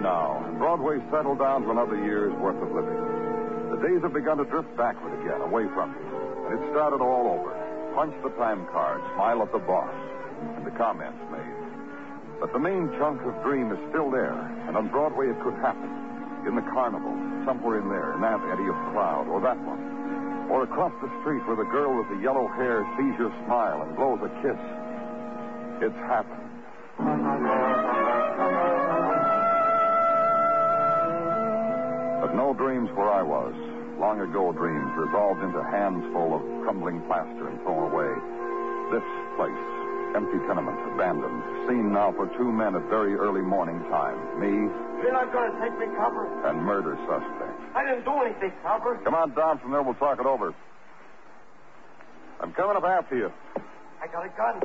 [0.00, 3.00] Now, and Broadway settled down to another year's worth of living.
[3.74, 6.06] The days have begun to drift backward again, away from you.
[6.46, 7.50] And it started all over.
[7.94, 9.92] Punch the time card, smile at the boss,
[10.56, 11.56] and the comments made.
[12.40, 14.34] But the main chunk of dream is still there,
[14.66, 15.90] and on Broadway it could happen.
[16.46, 17.14] In the carnival,
[17.46, 20.50] somewhere in there, in that eddy of cloud, or that one.
[20.50, 23.94] Or across the street where the girl with the yellow hair sees your smile and
[23.94, 24.58] blows a kiss.
[25.86, 26.42] It's happened.
[32.32, 33.52] But no dreams where I was.
[34.00, 38.08] Long ago dreams resolved into hands full of crumbling plaster and thrown away.
[38.88, 39.04] This
[39.36, 39.64] place,
[40.16, 44.16] empty tenement, abandoned, seen now for two men at very early morning time.
[44.40, 44.48] Me
[45.04, 46.24] You're not going to take me, Copper.
[46.48, 47.76] and murder suspect.
[47.76, 48.96] I didn't do anything, Copper.
[49.04, 50.54] Come on down from there, we'll talk it over.
[52.40, 53.30] I'm coming up after you.
[54.00, 54.56] I got a gun.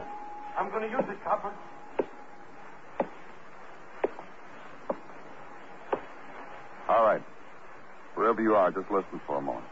[0.57, 1.52] I'm going to use it, Copper.
[6.87, 7.21] All right.
[8.17, 9.66] Wherever you are, just listen for a moment.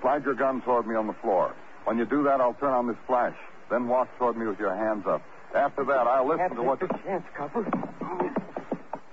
[0.00, 1.52] Slide your gun toward me on the floor.
[1.84, 3.34] When you do that, I'll turn on this flash.
[3.68, 5.22] Then walk toward me with your hands up.
[5.52, 6.78] After that, I'll listen Can't to what.
[6.80, 7.66] take the chance, Copper.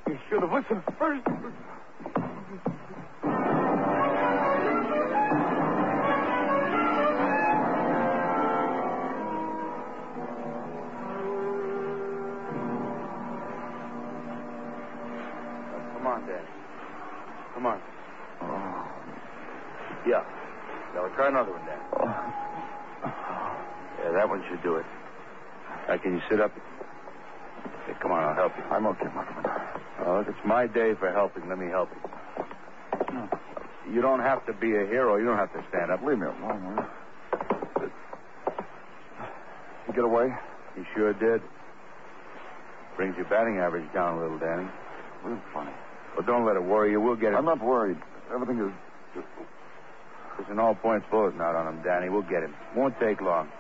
[0.07, 1.25] You should have listened first.
[21.19, 21.81] Try another one, Daddy.
[21.99, 22.15] Oh.
[23.99, 24.85] Yeah, that one should do it.
[25.89, 26.53] Now, can you sit up?
[27.85, 28.63] Hey, come on, I'll help you.
[28.71, 29.43] I'm okay, Muggavan.
[30.05, 31.49] Oh, look, it's my day for helping.
[31.49, 32.09] Let me help you.
[33.03, 33.93] Hmm.
[33.93, 35.17] You don't have to be a hero.
[35.17, 36.01] You don't have to stand up.
[36.07, 36.83] Leave me alone, will
[37.83, 37.91] you?
[39.89, 40.33] You get away?
[40.77, 41.41] You sure did.
[42.95, 44.69] Brings your batting average down a little, Danny.
[45.25, 45.73] Real funny.
[46.15, 47.01] Well, don't let it worry you.
[47.01, 47.35] We'll get it.
[47.35, 47.97] I'm not worried.
[48.33, 48.71] Everything is
[49.13, 49.27] just.
[50.39, 52.07] There's an all-points bulletin out on him, Danny.
[52.07, 52.55] We'll get him.
[52.73, 53.51] Won't take long.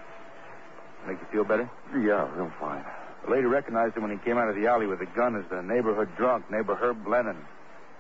[1.05, 1.69] Make you feel better?
[1.91, 2.85] Yeah, real fine.
[3.25, 5.43] The lady recognized him when he came out of the alley with a gun as
[5.49, 7.35] the neighborhood drunk, neighbor Herb Lennon.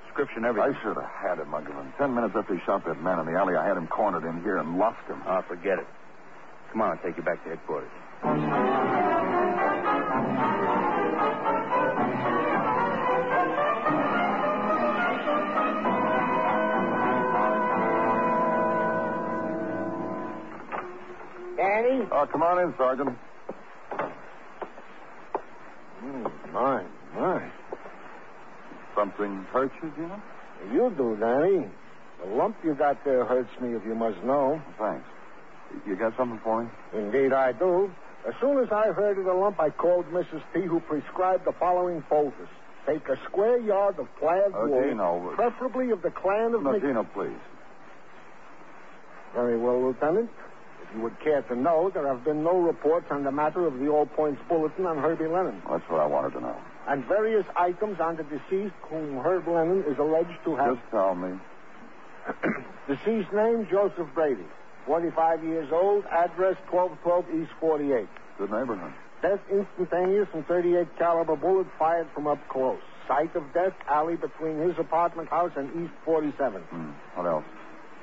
[0.05, 0.75] Description, everything.
[0.75, 1.91] I should have had him, Muggavan.
[1.97, 4.41] Ten minutes after he shot that man in the alley, I had him cornered in
[4.43, 5.21] here and lost him.
[5.27, 5.87] Oh, forget it.
[6.71, 7.91] Come on, I'll take you back to headquarters.
[22.21, 23.17] Oh, come on in, Sergeant.
[26.03, 26.83] Mm, my,
[27.15, 27.49] my.
[28.93, 30.21] Something hurt you, Gino?
[30.73, 31.65] You do, Danny.
[32.21, 34.61] The lump you got there hurts me, if you must know.
[34.77, 35.07] Thanks.
[35.87, 36.69] You got something for me?
[36.93, 37.89] Indeed, I do.
[38.27, 40.41] As soon as I heard of the lump, I called Mrs.
[40.53, 42.49] P, who prescribed the following poultice.
[42.85, 45.31] Take a square yard of plaid Oh, wool, Gino.
[45.35, 47.39] preferably of the clan of No, Mc- Gino, please.
[49.33, 50.29] Very well, Lieutenant.
[50.95, 53.87] You would care to know, there have been no reports on the matter of the
[53.89, 55.61] All Points Bulletin on Herbie Lennon.
[55.69, 56.55] That's what I wanted to know.
[56.87, 60.77] And various items on the deceased whom Herb Lennon is alleged to have.
[60.77, 61.37] Just tell me.
[62.87, 64.45] Deceased name, Joseph Brady.
[64.87, 66.05] 45 years old.
[66.05, 68.07] Address, 1212 East 48.
[68.39, 68.93] Good neighborhood.
[69.21, 72.79] Death instantaneous from 38 caliber bullet fired from up close.
[73.07, 76.61] Site of death, alley between his apartment house and East 47.
[76.61, 76.89] Hmm.
[77.15, 77.43] What else?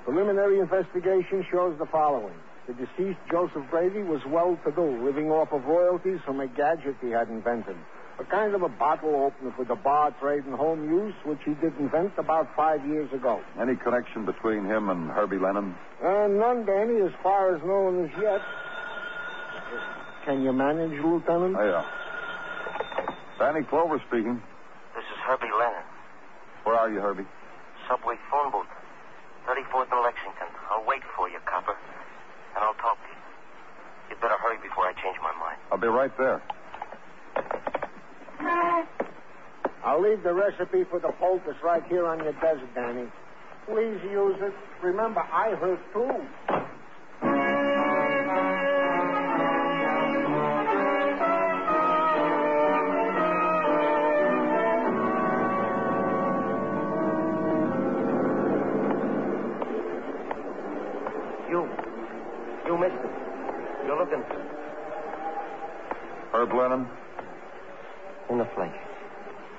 [0.05, 2.35] Preliminary investigation shows the following.
[2.67, 6.97] The deceased Joseph Brady was well to do, living off of royalties from a gadget
[7.01, 7.77] he had invented.
[8.19, 11.55] A kind of a bottle opener for the bar trade and home use, which he
[11.55, 13.41] did invent about five years ago.
[13.61, 15.77] Any connection between him and Herbie Lennon?
[16.03, 18.41] Uh, none, Danny, as far as known as yet.
[20.25, 21.55] Can you manage, Lieutenant?
[21.57, 21.85] Oh, yeah.
[23.39, 24.43] Danny Clover speaking.
[24.97, 25.85] This is Herbie Lennon.
[26.65, 27.27] Where are you, Herbie?
[27.87, 28.67] Subway phone booth.
[29.47, 30.51] 34th and Lexington.
[30.73, 31.77] I'll wait for you, copper.
[32.57, 33.21] And I'll talk to you.
[34.11, 35.59] You'd better hurry before I change my mind.
[35.71, 36.43] I'll be right there.
[39.85, 43.07] I'll leave the recipe for the poultice right here on your desk, Danny.
[43.67, 44.55] Please use it.
[44.83, 46.56] Remember, I hurt too.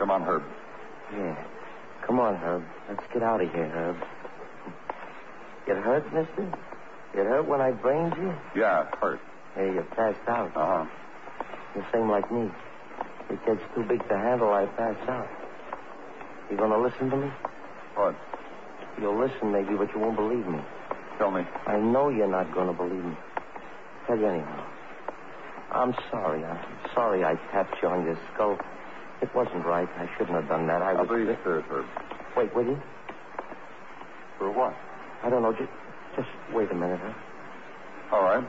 [0.07, 0.43] Come on, Herb.
[1.11, 1.35] Yeah.
[2.07, 2.63] Come on, Herb.
[2.87, 3.97] Let's get out of here, Herb.
[5.67, 6.43] It hurt, mister?
[7.13, 8.33] It hurt when I brained you?
[8.55, 9.19] Yeah, hurt.
[9.53, 10.55] Hey, you passed out.
[10.55, 10.85] Uh huh.
[11.75, 12.49] The same like me.
[13.29, 15.27] It gets too big to handle, I pass out.
[16.49, 17.29] You gonna listen to me?
[17.95, 18.15] What?
[19.01, 20.61] You'll listen maybe, but you won't believe me.
[21.17, 21.43] Tell me.
[21.67, 23.17] I know you're not gonna believe me.
[24.07, 24.63] Tell you anyhow.
[25.73, 26.45] I'm sorry.
[26.45, 26.63] I'm
[26.95, 28.57] sorry I tapped you on your skull.
[29.21, 29.87] It wasn't right.
[29.97, 30.81] I shouldn't have done that.
[30.81, 31.17] I I'll was.
[31.19, 31.85] be there, Herb.
[32.35, 32.81] Wait, will you?
[34.37, 34.75] For what?
[35.23, 35.51] I don't know.
[35.53, 35.71] Just,
[36.15, 38.15] just wait a minute, huh?
[38.15, 38.47] All right.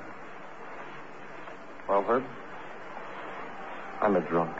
[1.88, 2.24] Well, Herb,
[4.02, 4.54] I'm a drunk.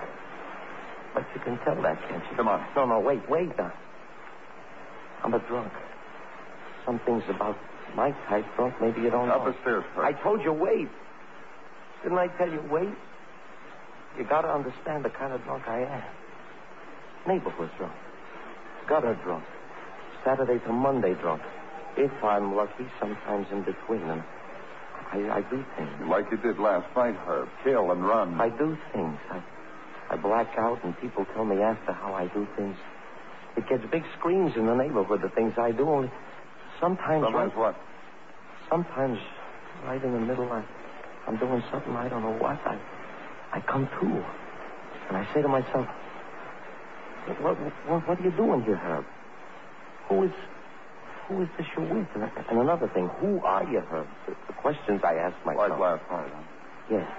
[1.15, 2.37] But you can tell that, can't you?
[2.37, 2.65] Come on.
[2.75, 3.73] No, no, wait, wait now.
[5.25, 5.73] I'm a drunk.
[6.87, 7.59] Some things about
[7.95, 9.53] my type drunk, maybe you don't up know.
[9.53, 10.05] the stairs, Herb.
[10.05, 10.89] I told you wait.
[12.03, 12.95] Didn't I tell you wait?
[14.19, 16.03] You gotta understand the kind of drunk I am.
[17.27, 17.93] Neighborhood drunk.
[18.89, 19.45] Gutter drunk.
[20.25, 21.43] Saturday to Monday drunk.
[21.97, 24.03] If I'm lucky, sometimes in between.
[24.03, 24.23] And
[25.13, 25.91] I, I do things.
[26.09, 27.49] Like you did last night, Herb.
[27.65, 28.41] Kill and run.
[28.41, 29.19] I do things.
[29.31, 29.43] I,
[30.11, 32.77] I black out, and people tell me after how I do things.
[33.57, 35.89] It gets big screams in the neighborhood, the things I do.
[35.89, 36.11] Only
[36.81, 37.77] sometimes, Sometimes right, what?
[38.71, 39.19] sometimes
[39.85, 40.65] right in the middle, I,
[41.27, 42.59] I'm doing something I don't know what.
[42.67, 42.79] I,
[43.59, 44.07] I come to,
[45.09, 45.87] and I say to myself,
[47.43, 49.05] "What, what, what are you doing here, Herb?
[50.09, 50.31] Who is,
[51.27, 52.07] who is this you're with?
[52.15, 54.07] And, and another thing, who are you, Herb?
[54.27, 55.71] The, the questions I ask myself.
[55.71, 56.43] Like last night, huh?
[56.89, 57.15] Yeah.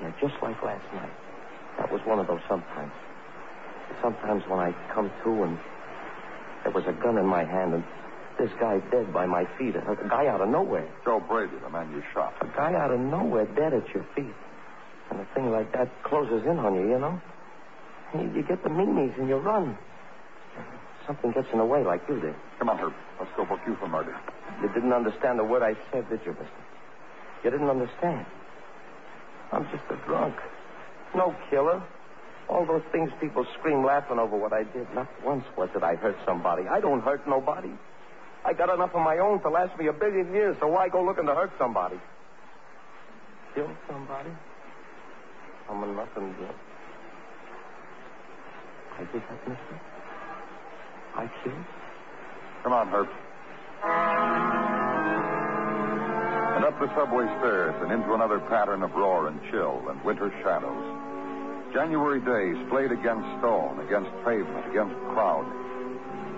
[0.00, 1.12] Yeah, just like last night.
[1.76, 2.92] That was one of those sometimes.
[4.00, 5.58] Sometimes when I come to and
[6.64, 7.84] there was a gun in my hand and
[8.38, 9.76] this guy dead by my feet.
[9.76, 10.88] A, a guy out of nowhere.
[11.04, 12.32] Joe Brady, the man you shot.
[12.40, 14.34] A guy out of nowhere dead at your feet.
[15.10, 17.20] And a thing like that closes in on you, you know?
[18.14, 19.76] You, you get the meanies and you run.
[21.06, 22.34] Something gets in the way like you did.
[22.58, 22.92] Come on, Herb.
[23.18, 24.16] Let's go book you for murder.
[24.62, 26.62] You didn't understand the word I said, did you, mister?
[27.44, 28.26] You didn't understand.
[29.52, 30.34] I'm just a drunk.
[31.14, 31.82] No killer.
[32.48, 34.92] All those things people scream laughing over what I did.
[34.94, 36.64] Not once was it I hurt somebody.
[36.68, 37.72] I don't hurt nobody.
[38.44, 41.02] I got enough of my own to last me a billion years, so why go
[41.04, 41.98] looking to hurt somebody?
[43.54, 44.30] Kill somebody?
[45.68, 46.54] I'm a nothing good.
[48.98, 49.80] I did that, mister?
[51.16, 51.64] I killed?
[52.62, 53.08] Come on, Herb.
[56.56, 60.32] And up the subway stairs and into another pattern of roar and chill and winter
[60.42, 60.84] shadows.
[61.74, 65.44] January days played against stone, against pavement, against crowd.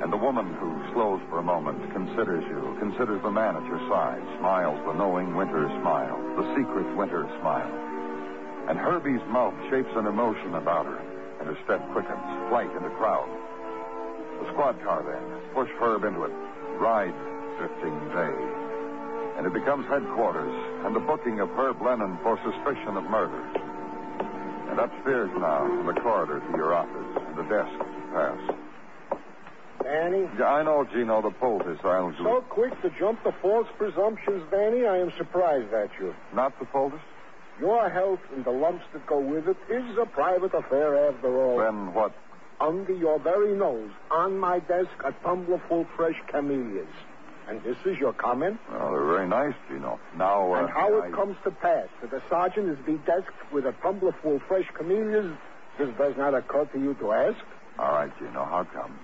[0.02, 3.78] And the woman who slows for a moment considers you, considers the man at your
[3.88, 7.87] side, smiles the knowing winter smile, the secret winter smile.
[8.68, 11.00] And Herbie's mouth shapes an emotion about her,
[11.40, 12.20] and her step quickens,
[12.52, 13.28] flight into crowd.
[14.44, 15.24] The squad car then.
[15.54, 16.32] Push Herb into it.
[16.76, 17.16] Ride,
[17.56, 18.36] drifting day.
[19.38, 20.52] And it becomes headquarters
[20.84, 23.40] and the booking of Herb Lennon for suspicion of murder.
[24.68, 28.40] And upstairs now, in the corridor to your office, and the desk to pass.
[29.82, 30.28] Danny?
[30.38, 31.78] Yeah, I know, Gino, the poultice.
[31.82, 36.14] I'll do So quick to jump to false presumptions, Danny, I am surprised at you.
[36.34, 37.00] Not the poultice?
[37.60, 41.58] Your health and the lumps that go with it is a private affair after all.
[41.58, 42.12] Then what?
[42.60, 46.88] Under your very nose, on my desk, a tumbler full fresh camellias.
[47.48, 48.60] And this is your comment?
[48.70, 49.98] Well, they're very nice, Gino.
[50.16, 53.52] Now, uh, and how I- it comes to pass that the sergeant is be desked
[53.52, 55.36] with a tumbler full fresh camellias,
[55.78, 57.38] this does not occur to you to ask?
[57.78, 58.98] All right, Gino, how come?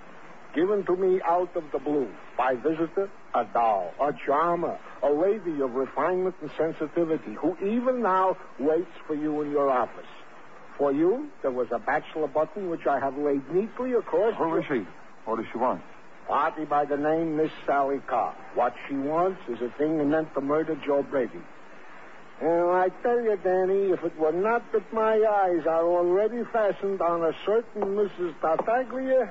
[0.54, 5.61] Given to me out of the blue by visitor, a doll, a charmer, a lady
[5.61, 10.06] of refinement and sensitivity who even now waits for you in your office.
[10.78, 14.34] For you, there was a bachelor button which I have laid neatly across.
[14.37, 14.87] Who is she?
[15.25, 15.82] What does she want?
[16.28, 18.34] Party by the name Miss Sally Carr.
[18.54, 21.42] What she wants is a thing meant to murder Joe Brady.
[22.40, 27.00] And I tell you, Danny, if it were not that my eyes are already fastened
[27.00, 28.34] on a certain Mrs.
[28.40, 29.30] Tartaglia,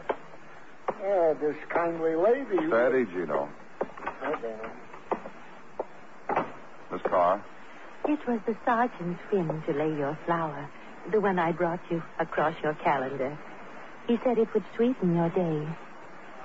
[1.02, 2.58] yeah, this kindly lady.
[2.68, 3.50] Steady, Gino.
[4.24, 6.46] Oh, Danny.
[6.92, 7.44] Miss Carr.
[8.08, 10.70] It was the sergeant's whim to lay your flower,
[11.12, 13.38] the one I brought you across your calendar.
[14.08, 15.68] He said it would sweeten your day.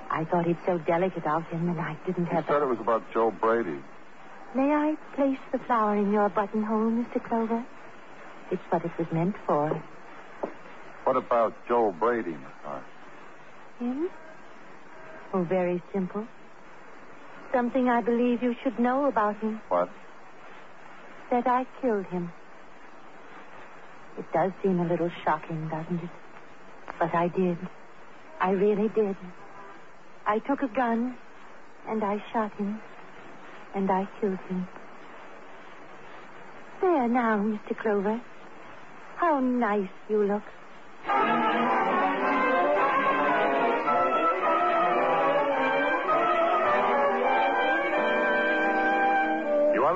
[0.09, 2.63] I thought it so delicate of him, and I didn't You have said the...
[2.63, 3.79] it was about Joe Brady.
[4.55, 7.23] May I place the flower in your buttonhole, Mr.
[7.23, 7.63] Clover?
[8.51, 9.69] It's what it was meant for.
[11.03, 12.83] What about Joe Brady, Miss Carr?
[13.79, 14.09] Him?
[15.31, 16.25] Oh, very simple.
[17.53, 19.61] Something I believe you should know about him.
[19.69, 19.89] What?
[21.29, 22.31] That I killed him.
[24.17, 26.09] It does seem a little shocking, doesn't it?
[26.99, 27.57] But I did.
[28.41, 29.15] I really did.
[30.25, 31.15] I took a gun,
[31.87, 32.81] and I shot him,
[33.75, 34.67] and I killed him.
[36.81, 37.77] There now, Mr.
[37.77, 38.19] Clover.
[39.17, 40.43] How nice you look.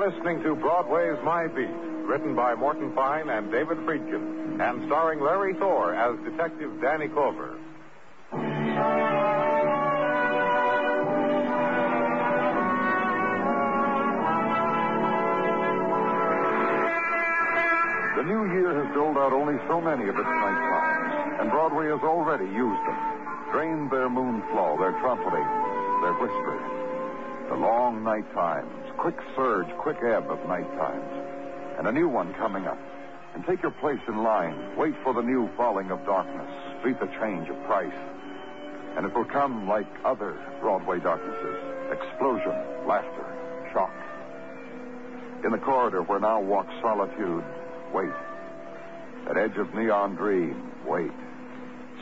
[0.04, 1.72] Listening to Broadway's My Beat,
[2.04, 7.56] written by Morton Fine and David Friedkin, and starring Larry Thor as Detective Danny Clover.
[18.16, 21.86] The new year has doled out only so many of its night times, and Broadway
[21.88, 23.00] has already used them.
[23.52, 25.48] Drained their moon flow, their trumpeting,
[26.04, 26.60] their whisper.
[27.48, 31.12] The long night times, quick surge, quick ebb of night times.
[31.78, 32.78] And a new one coming up.
[33.34, 34.76] And take your place in line.
[34.76, 36.50] Wait for the new falling of darkness.
[36.84, 37.92] Beat the change of price.
[38.96, 41.56] And it will come like other Broadway darknesses.
[41.90, 42.54] Explosion,
[42.86, 43.26] laughter,
[43.72, 43.92] shock.
[45.44, 47.44] In the corridor where now walks solitude,
[47.92, 48.12] wait.
[49.28, 51.10] At edge of neon dream, wait.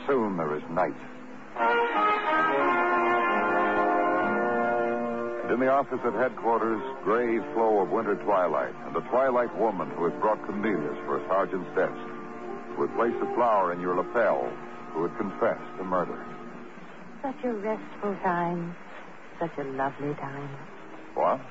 [0.05, 2.12] Soon there is night.
[5.43, 9.89] And in the office at headquarters, gray flow of winter twilight, and the twilight woman
[9.91, 11.99] who had brought camellias for a sergeant's desk,
[12.75, 14.49] who had placed a flower in your lapel,
[14.93, 16.17] who had confessed to murder.
[17.21, 18.75] Such a restful time.
[19.37, 20.49] Such a lovely time.
[21.13, 21.41] What?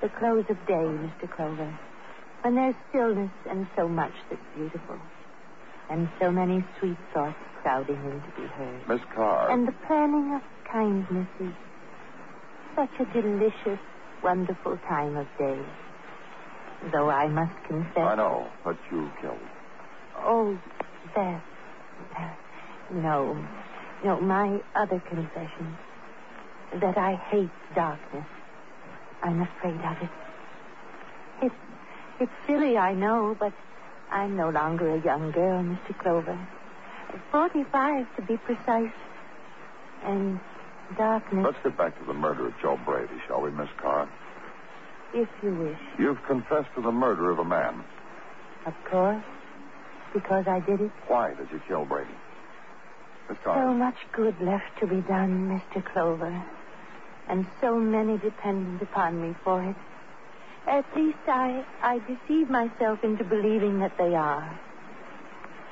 [0.00, 1.30] The close of day, Mr.
[1.30, 1.78] Clover.
[2.42, 4.98] When there's stillness and so much that's beautiful.
[5.90, 8.88] And so many sweet thoughts crowding in to be heard.
[8.88, 9.50] Miss Carr.
[9.50, 11.54] And the planning of kindnesses.
[12.74, 13.78] Such a delicious,
[14.22, 15.58] wonderful time of day.
[16.92, 17.96] Though I must confess.
[17.98, 19.38] I know, but you killed.
[20.16, 20.58] Oh,
[21.14, 21.42] that.
[22.12, 22.38] that.
[22.92, 23.38] No.
[24.04, 25.78] No, my other confession.
[26.80, 28.26] That I hate darkness.
[29.22, 30.10] I'm afraid of it.
[31.42, 31.54] It's,
[32.20, 33.52] it's silly, I know, but
[34.10, 35.96] I'm no longer a young girl, Mr.
[35.98, 36.38] Clover.
[37.30, 38.92] Forty-five, to be precise.
[40.04, 40.40] And
[40.96, 44.08] darkness, Let's get back to the murder of Joe Brady, shall we, Miss Carr?
[45.14, 45.78] if you wish.
[45.98, 47.84] You've confessed to the murder of a man.
[48.66, 49.22] Of course.
[50.12, 50.90] Because I did it.
[51.06, 52.10] Why did you kill Brady?
[53.28, 55.84] Miss So much good left to be done, Mr.
[55.84, 56.44] Clover.
[57.28, 59.76] And so many dependent upon me for it.
[60.66, 64.60] At least I, I deceive myself into believing that they are.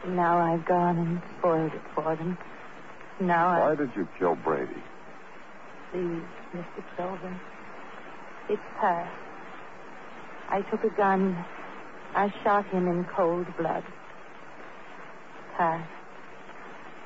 [0.07, 2.39] Now I've gone and spoiled it for them.
[3.21, 3.75] Now Why I...
[3.75, 4.83] did you kill Brady?
[5.93, 6.23] Please,
[6.55, 6.83] Mr.
[6.97, 7.41] Clover.
[8.49, 9.11] It's her.
[10.49, 11.37] I took a gun.
[12.15, 13.85] I shot him in cold blood.
[15.59, 15.87] Her.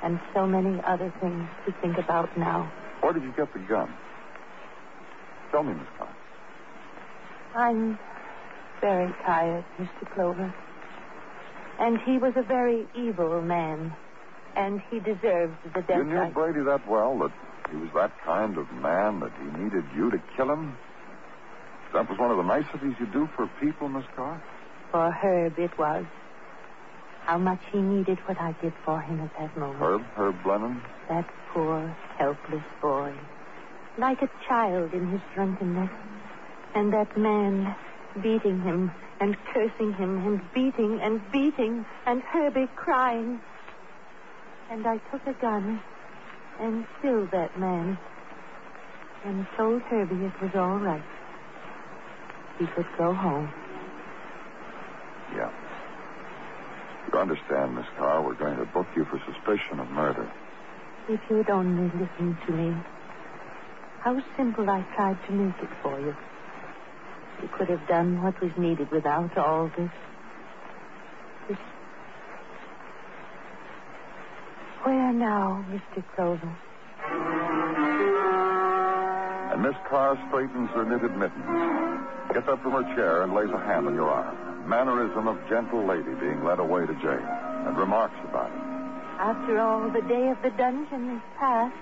[0.03, 2.71] And so many other things to think about now.
[3.01, 3.93] Where did you get the gun?
[5.51, 6.15] Tell me, Miss Carr.
[7.57, 7.99] I'm
[8.81, 10.15] very tired, Mr.
[10.15, 10.55] Clover.
[11.81, 13.95] And he was a very evil man.
[14.55, 17.33] And he deserved the death You knew I- Brady that well that
[17.71, 20.77] he was that kind of man that he needed you to kill him?
[21.93, 24.43] That was one of the niceties you do for people, Miss Carr?
[24.91, 26.05] For Herb, it was.
[27.25, 29.81] How much he needed what I did for him at that moment.
[29.81, 30.81] Herb, Herb Blennon?
[31.09, 33.15] That poor, helpless boy.
[33.99, 35.91] Like a child in his drunkenness.
[36.75, 37.75] And that man
[38.23, 43.41] beating him and cursing him and beating and beating and Herbie crying.
[44.71, 45.81] And I took a gun
[46.61, 47.99] and killed that man
[49.25, 51.03] and told Herbie it was all right.
[52.59, 53.53] He could go home.
[55.35, 55.51] Yeah.
[57.13, 60.31] You understand, Miss Carr, we're going to book you for suspicion of murder.
[61.09, 62.75] If you'd only listened to me.
[64.01, 66.15] How simple I tried to make it for you.
[67.43, 69.91] You could have done what was needed without all this.
[71.49, 71.59] This.
[74.87, 75.99] Where now, Mr.
[76.15, 76.57] Clover?
[79.51, 83.59] And Miss Carr straightens her knitted mittens, gets up from her chair, and lays a
[83.59, 84.69] hand on your arm.
[84.69, 87.27] Mannerism of gentle lady being led away to jail,
[87.67, 88.63] and remarks about it.
[89.19, 91.75] After all, the day of the dungeon is past.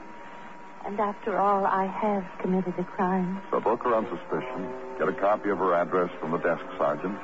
[0.87, 3.38] And after all, I have committed a crime.
[3.50, 7.18] So book her on suspicion, get a copy of her address from the desk sergeant,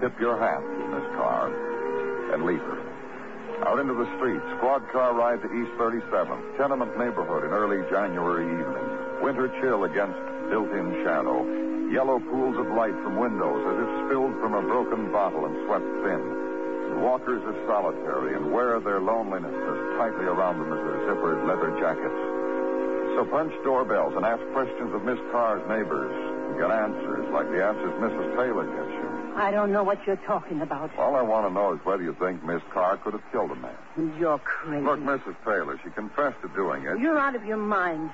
[0.00, 2.95] tip your hat to Miss Carr, and leave her.
[3.64, 8.44] Out into the street, squad car ride to East 37th, tenement neighborhood in early January
[8.44, 8.86] evening.
[9.24, 10.20] Winter chill against
[10.52, 11.40] built-in shadow.
[11.88, 15.88] Yellow pools of light from windows as if spilled from a broken bottle and swept
[16.04, 17.00] thin.
[17.00, 21.72] Walkers are solitary and wear their loneliness as tightly around them as their zippered leather
[21.80, 22.20] jackets.
[23.16, 26.12] So punch doorbells and ask questions of Miss Carr's neighbors.
[26.12, 28.36] And get answers like the answers Mrs.
[28.36, 29.05] Taylor gets you.
[29.36, 30.96] I don't know what you're talking about.
[30.96, 33.54] All I want to know is whether you think Miss Carr could have killed a
[33.54, 34.16] man.
[34.18, 34.82] You're crazy.
[34.82, 35.36] Look, Mrs.
[35.44, 36.98] Taylor, she confessed to doing it.
[36.98, 38.10] You're out of your mind.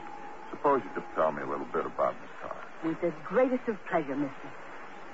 [0.50, 2.56] Suppose you could tell me a little bit about Miss Carr.
[2.84, 4.34] With the greatest of pleasure, mister.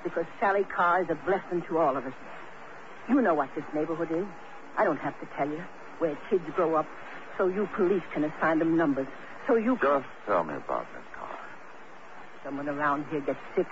[0.02, 2.14] Because Sally Carr is a blessing to all of us.
[3.08, 4.26] You know what this neighborhood is.
[4.78, 5.62] I don't have to tell you.
[5.98, 6.86] Where kids grow up,
[7.36, 9.08] so you police can assign them numbers.
[9.46, 9.78] So you.
[9.82, 11.38] Just tell me about Miss Carr.
[12.44, 13.66] Someone around here gets sick.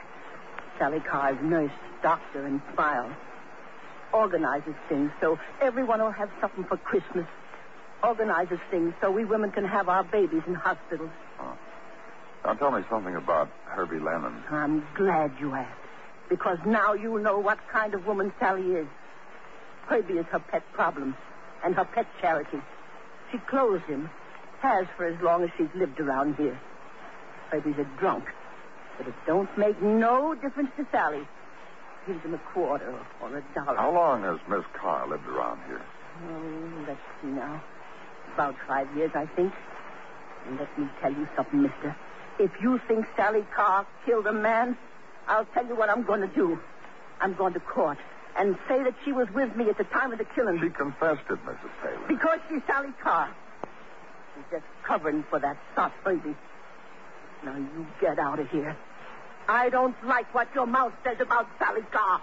[0.78, 3.10] Sally Carr's nurse, doctor, and file.
[4.12, 7.26] Organizes things so everyone will have something for Christmas.
[8.02, 11.10] Organizes things so we women can have our babies in hospitals.
[11.40, 11.56] Oh.
[12.44, 14.42] Now tell me something about Herbie Lennon.
[14.50, 15.80] I'm glad you asked.
[16.28, 18.86] Because now you know what kind of woman Sally is.
[19.86, 21.16] Herbie is her pet problem
[21.64, 22.60] and her pet charity.
[23.32, 24.10] She clothes him,
[24.60, 26.58] has for as long as she's lived around here.
[27.50, 28.24] Herbie's a drunk,
[28.98, 31.26] but it don't make no difference to Sally.
[32.06, 33.76] Gives him a quarter or a dollar.
[33.76, 35.82] How long has Miss Carr lived around here?
[36.28, 37.62] Oh, let's see now.
[38.34, 39.52] About five years, I think.
[40.46, 41.96] And let me tell you something, mister.
[42.38, 44.76] If you think Sally Carr killed a man,
[45.26, 46.58] I'll tell you what I'm going to do.
[47.20, 47.98] I'm going to court
[48.36, 50.60] and say that she was with me at the time of the killing.
[50.60, 51.70] She confessed it, Mrs.
[51.82, 52.06] Taylor.
[52.06, 53.34] Because she's Sally Carr.
[54.34, 56.36] She's just covering for that soft baby.
[57.44, 58.76] Now you get out of here.
[59.48, 62.20] I don't like what your mouth says about Sally Carr.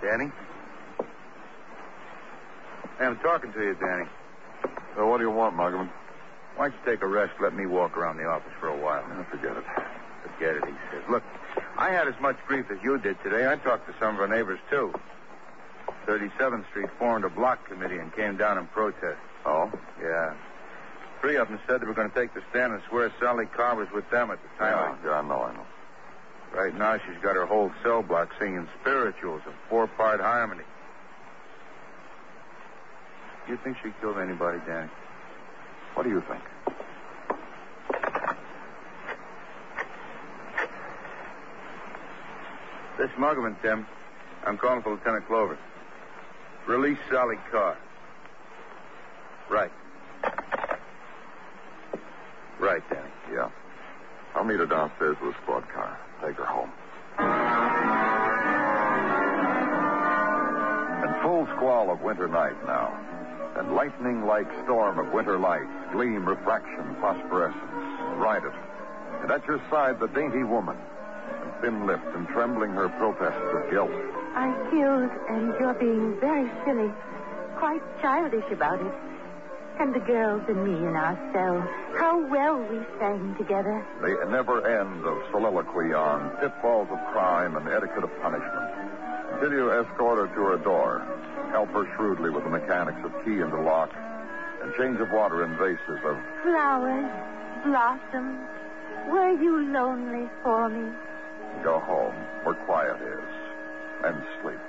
[0.00, 0.30] Danny?
[2.98, 4.04] Hey, I'm talking to you, Danny.
[4.96, 5.90] So what do you want, Muggavan?
[6.56, 7.32] Why don't you take a rest?
[7.42, 9.04] Let me walk around the office for a while.
[9.10, 9.64] Oh, forget it.
[10.38, 11.02] Forget it, he says.
[11.08, 11.22] Look,
[11.76, 13.46] I had as much grief as you did today.
[13.46, 14.92] I talked to some of our neighbors, too.
[16.06, 19.18] 37th Street formed a block committee and came down in protest.
[19.46, 19.72] Oh?
[20.02, 20.34] Yeah.
[21.20, 23.76] Three of them said they were going to take the stand and swear Sally Carr
[23.76, 24.98] was with them at the time.
[25.02, 25.66] Yeah, yeah, I know, I know.
[26.54, 30.64] Right now, she's got her whole cell block singing spirituals in four-part harmony.
[33.48, 34.90] You think she killed anybody, Danny?
[35.94, 36.42] What do you think?
[43.04, 43.86] This Muggavan, Tim.
[44.46, 45.58] I'm calling for Lieutenant Clover.
[46.66, 47.76] Release Sally Carr.
[49.50, 49.70] Right.
[52.58, 53.10] Right, Danny.
[53.30, 53.50] Yeah.
[54.34, 56.00] I'll meet her downstairs with a squad car.
[56.24, 56.72] Take her home.
[61.04, 62.98] In full squall of winter night now,
[63.58, 67.60] and lightning-like storm of winter light, gleam, refraction, phosphorescence,
[68.16, 68.54] ride it.
[69.20, 70.78] And at your side, the dainty woman,
[71.54, 73.90] and thin-lipped and trembling her protests of guilt.
[74.34, 76.90] I killed, and you're being very silly.
[77.56, 78.92] Quite childish about it.
[79.78, 81.60] And the girls and me in our cell.
[81.98, 83.84] How well we sang together.
[84.00, 88.70] The never end of soliloquy on pitfalls of crime and etiquette of punishment.
[89.32, 91.02] Until you escort her to her door,
[91.50, 93.90] help her shrewdly with the mechanics of key and the lock,
[94.62, 97.10] and change of water in vases of Flowers,
[97.64, 98.38] blossoms.
[99.08, 100.92] Were you lonely for me?
[101.64, 103.24] Go home where quiet is
[104.04, 104.60] and sleep.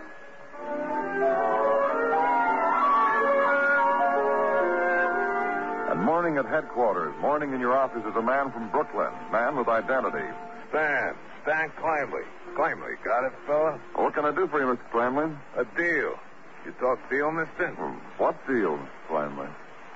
[5.92, 9.68] And morning at headquarters, morning in your office is a man from Brooklyn, man with
[9.68, 10.26] identity.
[10.70, 11.16] Stan.
[11.44, 12.24] Stan Climley.
[12.56, 12.96] Climley.
[13.04, 13.80] Got it, fella?
[13.96, 14.90] What can I do for you, Mr.
[14.92, 15.38] Clamlin?
[15.58, 16.18] A deal.
[16.66, 17.68] You talk deal, mister?
[17.76, 18.80] Hmm, what deal,
[19.10, 19.50] Flanley?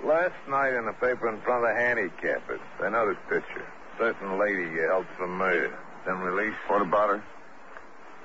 [0.03, 3.65] Last night in the paper in front of the handicappers, I noticed picture.
[3.97, 6.57] Certain lady you held for murder, then released.
[6.67, 7.23] What about her?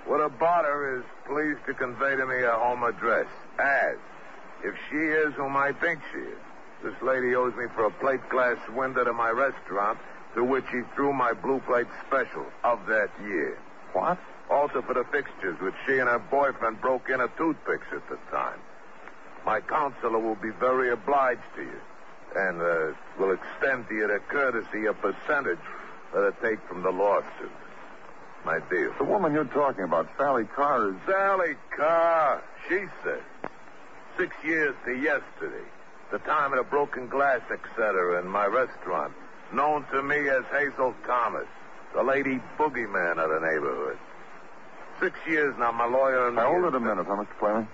[0.07, 3.27] What about her is please to convey to me her home address.
[3.59, 3.97] As,
[4.63, 6.39] if she is whom I think she is,
[6.83, 9.99] this lady owes me for a plate glass window to my restaurant,
[10.35, 13.57] through which she threw my blue plate special of that year.
[13.93, 14.19] What?
[14.51, 18.19] Also for the fixtures, which she and her boyfriend broke in at toothpicks at the
[18.31, 18.59] time.
[19.47, 21.81] My counselor will be very obliged to you,
[22.37, 25.65] and uh, will extend to you the courtesy a percentage
[26.13, 27.51] that I take from the lawsuit.
[28.44, 28.92] My deal.
[28.98, 30.96] The woman you're talking about, Sally Carr, is.
[31.07, 33.22] Sally Carr, she said.
[34.18, 35.64] Six years to yesterday.
[36.12, 39.14] The time of the broken glass, etc., in my restaurant.
[39.52, 41.46] Known to me as Hazel Thomas,
[41.94, 43.98] the lady boogeyman of the neighborhood.
[45.00, 46.44] Six years now, my lawyer and I.
[46.46, 47.38] hold it a minute, huh, Mr.
[47.38, 47.68] Fleming?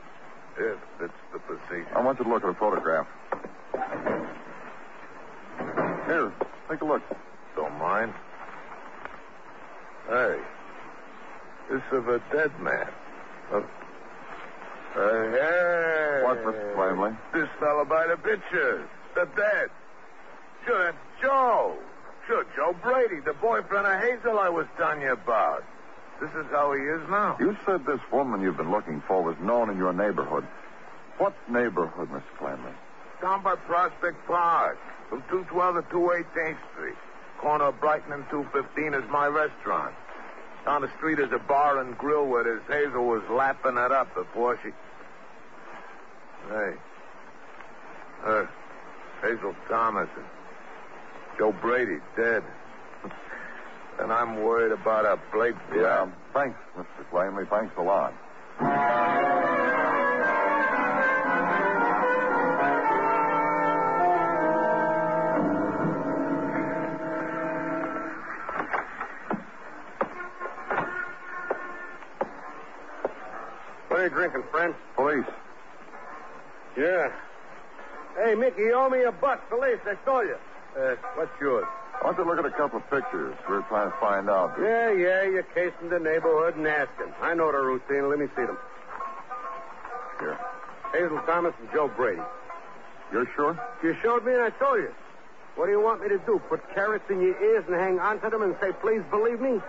[0.57, 1.89] If it's the procedure.
[1.97, 3.07] I want you to look at a photograph.
[6.07, 6.33] Here,
[6.69, 7.03] take a look.
[7.57, 8.13] Don't mind.
[10.09, 10.39] Hey,
[11.71, 12.89] this of a dead man.
[13.53, 13.63] Uh, uh,
[15.31, 16.23] hey.
[16.25, 16.75] What, Mr.
[16.75, 17.17] Flamley?
[17.33, 18.87] This fellow by the picture.
[19.15, 19.71] The dead.
[20.67, 21.79] Sure, that's Joe.
[22.27, 25.65] Sure, Joe Brady, the boyfriend of Hazel I was telling you about.
[26.21, 27.37] This is how he is now.
[27.41, 30.45] You said this woman you've been looking for was known in your neighborhood.
[31.19, 32.23] What neighborhood, Mr.
[32.39, 32.75] Flamley?
[33.23, 34.79] Down by Prospect Park,
[35.09, 36.97] from 212 to 218th Street.
[37.39, 39.95] Corner of Brighton and 215 is my restaurant.
[40.65, 44.15] Down the street is a bar and grill where this Hazel was lapping it up
[44.15, 44.71] before she.
[46.49, 46.75] Hey.
[48.23, 48.49] Her.
[49.23, 50.27] Hazel Thomas and
[51.39, 52.43] Joe Brady dead.
[54.01, 55.55] and I'm worried about a Blake.
[55.75, 56.11] Yeah.
[56.35, 56.87] Thanks, Mr.
[57.11, 57.49] Flamley.
[57.49, 58.15] Thanks a lot.
[78.61, 79.49] You owe me a buck.
[79.49, 80.37] Police, I stole you.
[80.79, 81.67] Uh, what's yours?
[82.01, 83.37] I want to look at a couple of pictures.
[83.49, 84.57] We're trying to find out.
[84.59, 87.13] Yeah, yeah, you're casing the neighborhood and asking.
[87.21, 88.09] I know the routine.
[88.09, 88.57] Let me see them.
[90.19, 90.39] Here.
[90.93, 92.23] Hazel Thomas and Joe Brady.
[93.13, 93.59] You're sure?
[93.83, 94.95] You showed me and I told you.
[95.57, 96.41] What do you want me to do?
[96.49, 99.61] Put carrots in your ears and hang onto them and say, please believe me?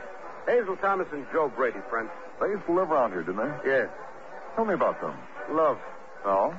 [0.47, 2.09] Hazel Thomas and Joe Brady, friend.
[2.39, 3.69] They used to live around here, didn't they?
[3.69, 3.85] Yeah.
[4.55, 5.13] Tell me about them.
[5.51, 5.77] Love.
[6.23, 6.53] Oh?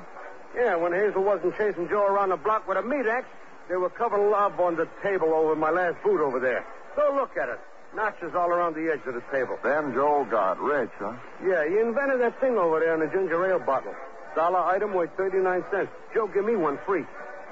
[0.55, 3.27] Yeah, when Hazel wasn't chasing Joe around the block with a meat axe,
[3.69, 6.65] they were covering love on the table over my last boot over there.
[6.95, 7.59] Go look at it.
[7.95, 9.57] Notches all around the edge of the table.
[9.63, 11.13] Then Joe got rich, huh?
[11.45, 13.93] Yeah, he invented that thing over there in the ginger ale bottle.
[14.35, 15.91] Dollar item worth 39 cents.
[16.13, 17.05] Joe, give me one free.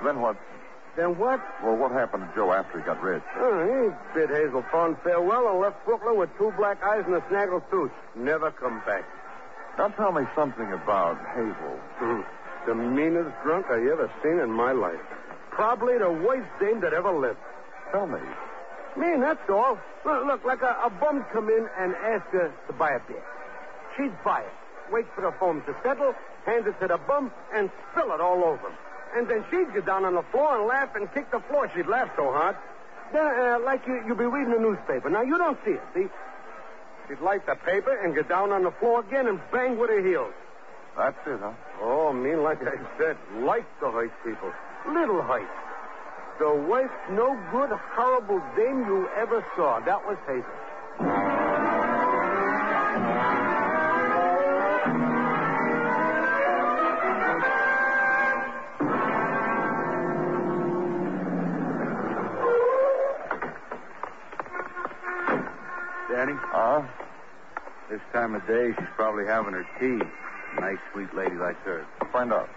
[0.03, 0.37] Then what?
[0.97, 1.39] Then what?
[1.63, 3.23] Well, what happened to Joe after he got rich?
[3.37, 7.21] Oh, he bid Hazel Fawn farewell and left Brooklyn with two black eyes and a
[7.29, 7.91] snaggled tooth.
[8.15, 9.05] Never come back.
[9.77, 11.79] Now tell me something about Hazel.
[11.97, 12.21] Hmm.
[12.67, 14.99] The meanest drunk I ever seen in my life.
[15.49, 17.39] Probably the worst dame that ever lived.
[17.91, 18.19] Tell me.
[18.97, 19.77] Mean, that's all.
[20.05, 23.23] Look, look like a, a bum come in and ask her to buy a beer.
[23.97, 24.53] She'd buy it,
[24.91, 26.13] wait for the foam to settle,
[26.45, 28.77] hand it to the bum, and spill it all over him.
[29.15, 31.69] And then she'd get down on the floor and laugh and kick the floor.
[31.75, 32.55] She'd laugh so hard.
[33.11, 35.09] Then, uh, like you, you'd be reading a newspaper.
[35.09, 36.07] Now, you don't see it, see?
[37.07, 40.01] She'd light the paper and get down on the floor again and bang with her
[40.05, 40.33] heels.
[40.97, 41.51] That's it, huh?
[41.81, 44.51] Oh, mean, like I said, like the hurt people.
[44.87, 45.47] Little hurt.
[46.39, 49.79] The worst, no good, horrible dame you ever saw.
[49.79, 51.61] That was Hazel.
[66.09, 66.83] Danny, Uh,
[67.89, 70.01] this time of day, she's probably having her tea.
[70.59, 71.85] Nice, sweet lady like her.
[72.11, 72.49] find out.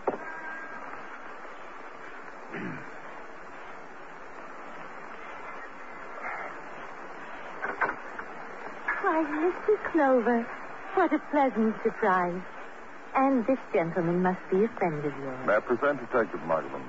[9.03, 9.93] Why, Mr.
[9.93, 10.47] Clover,
[10.95, 12.41] what a pleasant surprise.
[13.15, 15.49] And this gentleman must be a friend of yours.
[15.49, 16.83] I present Detective Muggavan?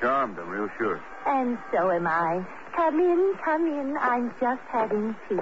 [0.00, 1.00] Charmed, I'm real sure.
[1.26, 2.46] And so am I.
[2.76, 3.96] Come in, come in.
[3.98, 5.36] I'm just having tea.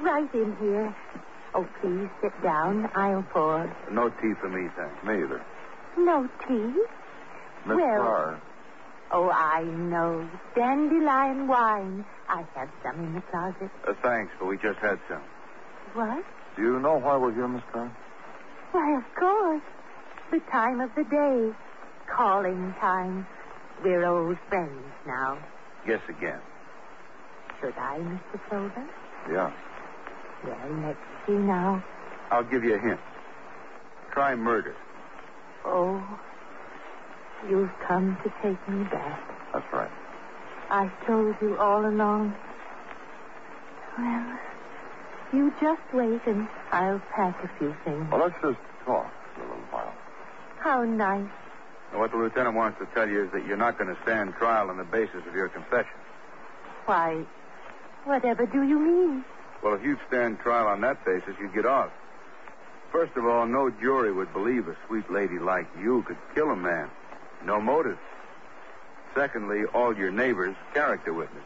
[0.00, 0.94] Right in here.
[1.56, 2.86] Oh, please sit down.
[2.94, 3.64] I'll pour.
[3.90, 5.02] No tea for me, thanks.
[5.06, 5.42] Me either.
[5.96, 6.74] No tea?
[7.64, 8.40] Miss Well- Carr.
[9.10, 10.28] Oh, I know.
[10.54, 12.04] Dandelion wine.
[12.28, 13.70] I have some in the closet.
[13.88, 15.22] Uh, thanks, but we just had some.
[15.94, 16.24] What?
[16.56, 17.90] Do you know why we're here, Miss Carr?
[18.72, 19.62] Why, of course.
[20.32, 21.54] The time of the day.
[22.14, 23.26] Calling time.
[23.82, 25.38] We're old friends now.
[25.86, 26.40] Yes, again.
[27.60, 28.40] Should I, Mr.
[28.48, 28.84] Clover?
[29.32, 29.52] Yeah.
[30.46, 31.82] Well, let's see now.
[32.30, 33.00] I'll give you a hint.
[34.12, 34.74] Try murder.
[35.64, 36.02] Oh,
[37.48, 39.20] you've come to take me back.
[39.52, 39.90] That's right.
[40.70, 42.34] I told you all along.
[43.98, 44.38] Well,
[45.32, 48.06] you just wait and I'll pack a few things.
[48.10, 49.94] Well, let's just talk for a little while.
[50.58, 51.28] How nice.
[51.92, 54.70] What the lieutenant wants to tell you is that you're not going to stand trial
[54.70, 55.98] on the basis of your confession.
[56.84, 57.24] Why,
[58.04, 59.24] whatever do you mean?
[59.62, 61.90] Well, if you'd stand trial on that basis, you'd get off.
[62.92, 66.56] First of all, no jury would believe a sweet lady like you could kill a
[66.56, 66.88] man.
[67.44, 67.98] No motive.
[69.14, 71.42] Secondly, all your neighbors, character witnesses.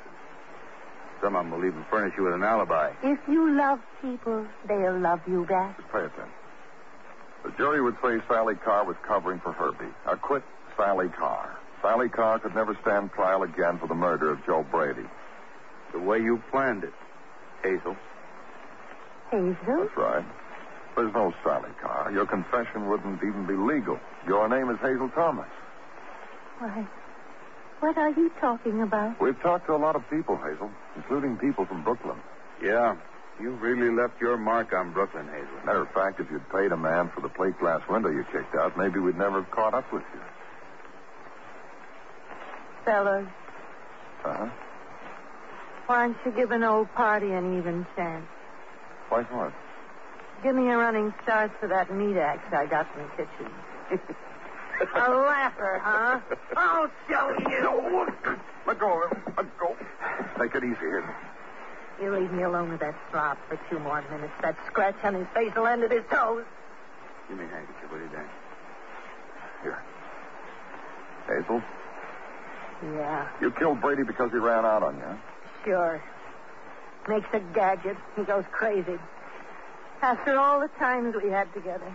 [1.21, 2.93] Some of them will even furnish you with an alibi.
[3.03, 5.77] If you love people, they'll love you back.
[5.77, 6.33] Just pay attention.
[7.45, 9.93] The jury would say Sally Carr was covering for Herbie.
[10.07, 10.43] Acquit
[10.77, 11.59] Sally Carr.
[11.83, 15.07] Sally Carr could never stand trial again for the murder of Joe Brady.
[15.93, 16.93] The way you planned it,
[17.63, 17.97] Hazel.
[19.31, 19.55] Hazel?
[19.67, 20.25] That's right.
[20.97, 22.11] There's no Sally Carr.
[22.13, 23.99] Your confession wouldn't even be legal.
[24.27, 25.49] Your name is Hazel Thomas.
[26.59, 26.87] Why,
[27.81, 29.21] what are you talking about?
[29.21, 32.19] We've talked to a lot of people, Hazel, including people from Brooklyn.
[32.63, 32.97] Yeah,
[33.41, 35.65] you really left your mark on Brooklyn, Hazel.
[35.65, 38.55] Matter of fact, if you'd paid a man for the plate glass window you kicked
[38.57, 40.21] out, maybe we'd never have caught up with you.
[42.85, 43.27] Fellas,
[44.25, 44.49] Uh-huh.
[45.91, 48.25] Why don't you give an old party an even chance?
[49.09, 49.53] Why what?
[50.41, 53.51] Give me a running start for that meat axe I got in the kitchen.
[54.95, 56.21] a laugher, huh?
[56.57, 58.07] I'll show you.
[58.69, 59.23] Let go of him.
[59.37, 59.77] Let go.
[60.39, 61.13] Take it easy here.
[62.01, 64.33] You leave me alone with that slop for two more minutes.
[64.43, 66.45] That scratch on his face will end at his toes.
[67.29, 68.29] Give me a handkerchief, will you, Dan?
[69.65, 69.83] Here.
[71.27, 71.61] Hazel,
[72.95, 75.03] Yeah, you killed Brady because he ran out on you.
[75.05, 75.17] huh?
[75.65, 76.03] Sure.
[77.09, 77.97] Makes a gadget.
[78.17, 78.99] He goes crazy.
[80.03, 81.95] After all the times we had together.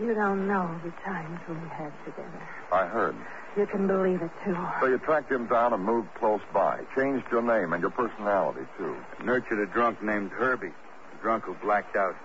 [0.00, 2.48] You don't know the times we had together.
[2.72, 3.14] I heard.
[3.56, 4.56] You can believe it, too.
[4.80, 6.80] So you tracked him down and moved close by.
[6.96, 8.96] Changed your name and your personality, too.
[9.22, 10.72] Nurtured a drunk named Herbie.
[10.72, 12.16] A drunk who blacked out.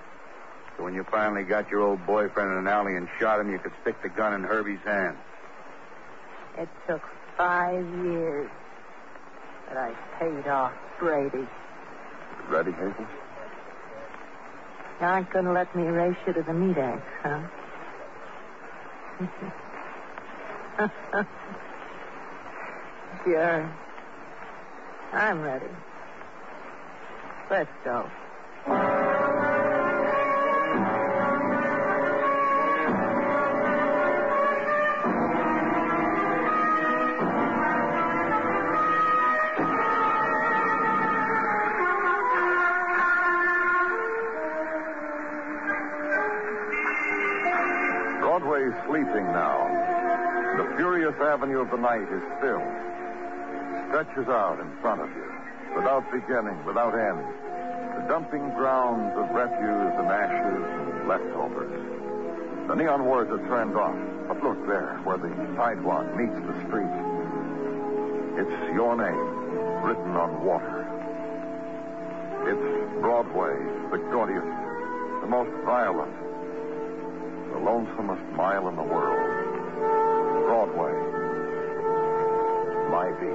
[0.75, 3.59] So when you finally got your old boyfriend in an alley and shot him, you
[3.59, 5.17] could stick the gun in Herbie's hand.
[6.57, 7.01] It took
[7.37, 8.49] five years.
[9.69, 11.47] But I paid off Brady.
[12.49, 13.05] Ready, Hazel?
[14.99, 17.41] You aren't going to let me race you to the meat axe, huh?
[23.23, 23.71] sure.
[25.13, 25.67] I'm ready.
[27.49, 28.09] Let's go.
[51.79, 52.59] The night is still.
[53.87, 55.31] Stretches out in front of you,
[55.75, 57.23] without beginning, without end.
[57.95, 61.71] The dumping grounds of refuse and ashes and leftovers.
[62.67, 63.95] The neon words are turned off.
[64.27, 66.91] But look there, where the sidewalk meets the street.
[68.35, 69.23] It's your name,
[69.81, 70.83] written on water.
[72.43, 73.55] It's Broadway,
[73.89, 74.45] the gaudiest,
[75.21, 76.13] the most violent,
[77.53, 79.17] the lonesomest mile in the world.
[80.45, 81.18] Broadway.
[82.89, 83.29] My beat.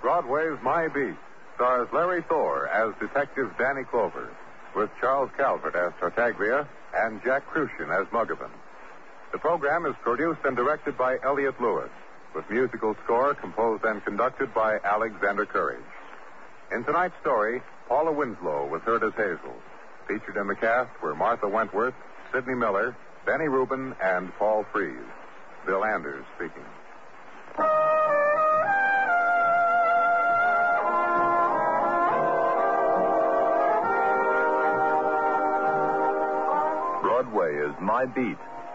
[0.00, 1.16] Broadway's My Beat
[1.56, 4.28] stars Larry Thor as Detective Danny Clover,
[4.76, 8.50] with Charles Calvert as Tartaglia and Jack Kruschen as Muggavan.
[9.32, 11.90] The program is produced and directed by Elliott Lewis,
[12.34, 15.84] with musical score composed and conducted by Alexander Courage.
[16.72, 19.54] In tonight's story, Paula Winslow was heard as Hazel.
[20.06, 21.94] Featured in the cast were Martha Wentworth,
[22.32, 24.96] Sidney Miller, Benny Rubin, and Paul Frees.
[25.66, 26.64] Bill Anders speaking.
[37.02, 38.38] Broadway is My Beat